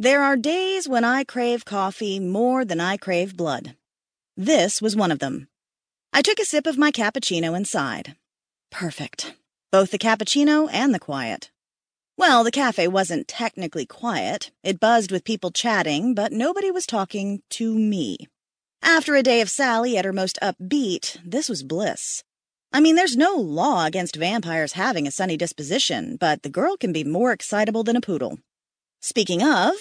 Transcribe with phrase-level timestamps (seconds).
[0.00, 3.76] There are days when I crave coffee more than I crave blood.
[4.34, 5.48] This was one of them.
[6.10, 8.16] I took a sip of my cappuccino and sighed.
[8.70, 9.34] Perfect.
[9.70, 11.50] Both the cappuccino and the quiet.
[12.16, 14.50] Well, the cafe wasn't technically quiet.
[14.64, 18.26] It buzzed with people chatting, but nobody was talking to me.
[18.80, 22.24] After a day of Sally at her most upbeat, this was bliss.
[22.72, 26.90] I mean, there's no law against vampires having a sunny disposition, but the girl can
[26.90, 28.38] be more excitable than a poodle.
[29.02, 29.74] Speaking of,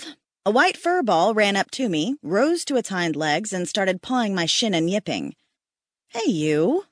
[0.45, 4.01] a white fur ball ran up to me, rose to its hind legs, and started
[4.01, 5.35] pawing my shin and yipping.
[6.07, 6.85] Hey, you.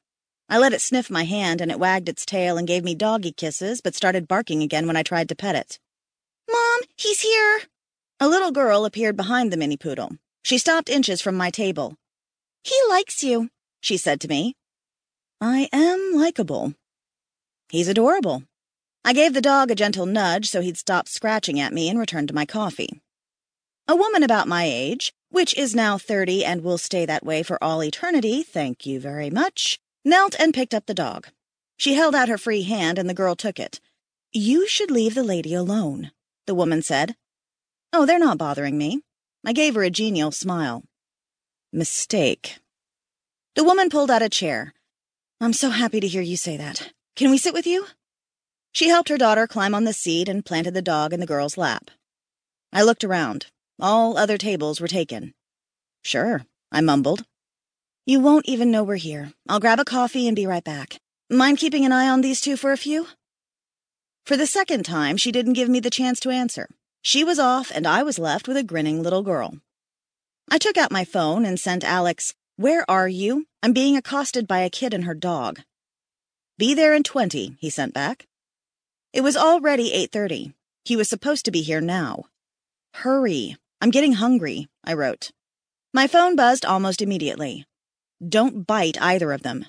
[0.49, 3.31] I let it sniff my hand, and it wagged its tail and gave me doggy
[3.31, 5.79] kisses, but started barking again when I tried to pet it.
[6.51, 7.61] Mom, he's here.
[8.19, 10.11] A little girl appeared behind the mini poodle.
[10.43, 11.95] She stopped inches from my table.
[12.63, 13.49] He likes you,
[13.79, 14.57] she said to me.
[15.39, 16.73] I am likable.
[17.69, 18.43] He's adorable.
[19.07, 22.27] I gave the dog a gentle nudge so he'd stop scratching at me and returned
[22.27, 23.01] to my coffee.
[23.87, 27.57] A woman about my age, which is now 30 and will stay that way for
[27.63, 31.29] all eternity, thank you very much, knelt and picked up the dog.
[31.77, 33.79] She held out her free hand and the girl took it.
[34.33, 36.11] You should leave the lady alone,
[36.45, 37.15] the woman said.
[37.93, 39.03] Oh, they're not bothering me.
[39.45, 40.83] I gave her a genial smile.
[41.71, 42.57] Mistake.
[43.55, 44.73] The woman pulled out a chair.
[45.39, 46.91] I'm so happy to hear you say that.
[47.15, 47.85] Can we sit with you?
[48.77, 51.57] She helped her daughter climb on the seat and planted the dog in the girl's
[51.57, 51.89] lap.
[52.71, 53.47] I looked around.
[53.79, 55.33] All other tables were taken.
[56.03, 57.25] Sure, I mumbled.
[58.05, 59.33] You won't even know we're here.
[59.49, 60.99] I'll grab a coffee and be right back.
[61.27, 63.07] Mind keeping an eye on these two for a few?
[64.27, 66.69] For the second time, she didn't give me the chance to answer.
[67.01, 69.57] She was off, and I was left with a grinning little girl.
[70.51, 73.47] I took out my phone and sent Alex, Where are you?
[73.63, 75.61] I'm being accosted by a kid and her dog.
[76.59, 78.27] Be there in 20, he sent back.
[79.17, 80.53] It was already 8.30.
[80.85, 82.25] He was supposed to be here now.
[82.93, 83.57] Hurry.
[83.81, 85.31] I'm getting hungry, I wrote.
[85.91, 87.65] My phone buzzed almost immediately.
[88.21, 89.65] Don't bite either of them.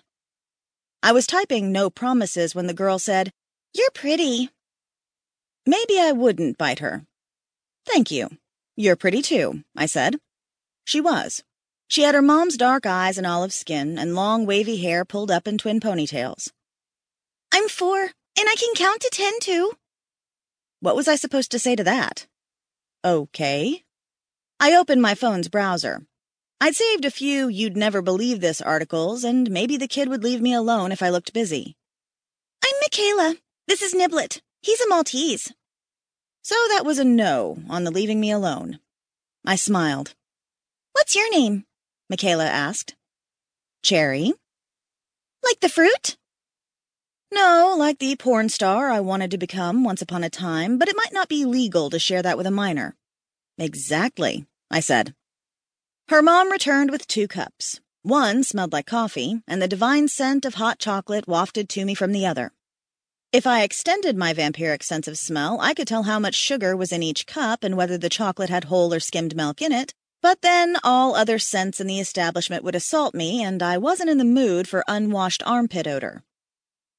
[1.03, 3.33] I was typing no promises when the girl said,
[3.73, 4.51] You're pretty.
[5.65, 7.07] Maybe I wouldn't bite her.
[7.87, 8.29] Thank you.
[8.77, 10.17] You're pretty too, I said.
[10.85, 11.43] She was.
[11.89, 15.49] She had her mom's dark eyes and olive skin and long wavy hair pulled up
[15.49, 16.51] in twin ponytails.
[17.51, 19.73] I'm four, and I can count to ten too.
[20.81, 22.27] What was I supposed to say to that?
[23.05, 23.83] Okay.
[24.61, 26.07] I opened my phone's browser.
[26.61, 30.41] I'd saved a few you'd never believe this articles, and maybe the kid would leave
[30.41, 31.77] me alone if I looked busy.
[32.65, 33.37] I'm Michaela.
[33.67, 34.41] This is Niblet.
[34.63, 35.53] He's a Maltese.
[36.43, 38.79] So that was a no on the leaving me alone.
[39.45, 40.15] I smiled.
[40.93, 41.65] What's your name?
[42.09, 42.95] Michaela asked.
[43.83, 44.33] Cherry.
[45.45, 46.17] Like the fruit?
[47.31, 50.97] No, like the porn star I wanted to become once upon a time, but it
[50.97, 52.97] might not be legal to share that with a minor.
[53.59, 55.15] Exactly, I said.
[56.09, 57.81] Her mom returned with two cups.
[58.03, 62.13] One smelled like coffee, and the divine scent of hot chocolate wafted to me from
[62.13, 62.53] the other.
[63.31, 66.93] If I extended my vampiric sense of smell, I could tell how much sugar was
[66.93, 70.41] in each cup and whether the chocolate had whole or skimmed milk in it, but
[70.41, 74.25] then all other scents in the establishment would assault me, and I wasn't in the
[74.25, 76.25] mood for unwashed armpit odor.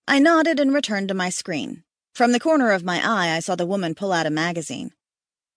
[0.10, 1.84] I nodded and returned to my screen.
[2.16, 4.92] From the corner of my eye, I saw the woman pull out a magazine.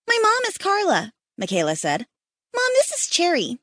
[0.06, 2.06] My mom is Carla, Michaela said.
[2.54, 3.60] Mom, this is Cherry.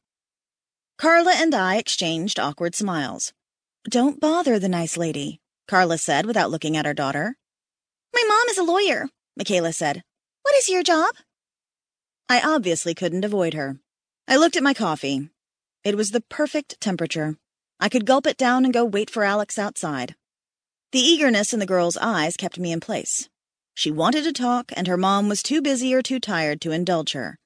[0.98, 3.34] Carla and I exchanged awkward smiles.
[3.88, 7.38] Don't bother the nice lady, Carla said without looking at her daughter.
[8.12, 10.02] My mom is a lawyer, Michaela said.
[10.42, 11.14] What is your job?
[12.28, 13.80] I obviously couldn't avoid her.
[14.28, 15.30] I looked at my coffee.
[15.84, 17.38] It was the perfect temperature.
[17.80, 20.16] I could gulp it down and go wait for Alex outside.
[20.92, 23.30] The eagerness in the girl's eyes kept me in place.
[23.76, 27.12] She wanted to talk, and her mom was too busy or too tired to indulge
[27.12, 27.38] her.